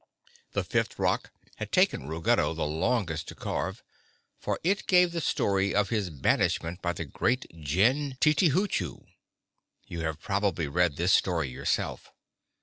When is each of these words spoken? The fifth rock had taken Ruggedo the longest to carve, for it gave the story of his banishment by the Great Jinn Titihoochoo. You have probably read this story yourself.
The 0.53 0.63
fifth 0.63 0.97
rock 0.97 1.29
had 1.57 1.71
taken 1.71 2.07
Ruggedo 2.07 2.55
the 2.55 2.65
longest 2.65 3.27
to 3.27 3.35
carve, 3.35 3.83
for 4.39 4.59
it 4.63 4.87
gave 4.87 5.11
the 5.11 5.21
story 5.21 5.75
of 5.75 5.89
his 5.89 6.09
banishment 6.09 6.81
by 6.81 6.93
the 6.93 7.05
Great 7.05 7.45
Jinn 7.59 8.17
Titihoochoo. 8.19 9.05
You 9.85 9.99
have 9.99 10.19
probably 10.19 10.67
read 10.67 10.95
this 10.95 11.13
story 11.13 11.49
yourself. 11.49 12.11